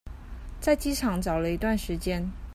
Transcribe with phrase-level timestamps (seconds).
[0.59, 2.31] 在機場找了一段時間